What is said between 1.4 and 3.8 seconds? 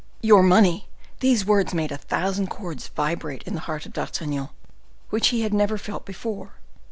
words made a thousand chords vibrate in the